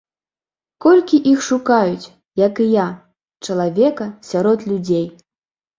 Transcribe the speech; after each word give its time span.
Колькі 0.85 1.19
іх 1.33 1.43
шукаюць, 1.49 2.11
як 2.45 2.53
і 2.67 2.67
я, 2.79 2.87
чалавека 3.49 4.13
сярод 4.33 4.59
людзей. 4.73 5.07